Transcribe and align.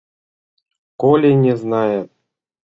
Коли 0.95 1.35
не 1.35 1.55
знает! 1.57 2.11